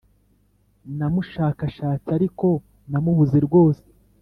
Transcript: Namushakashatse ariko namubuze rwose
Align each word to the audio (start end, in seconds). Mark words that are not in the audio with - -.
Namushakashatse 0.97 2.09
ariko 2.17 2.47
namubuze 2.91 3.37
rwose 3.47 3.85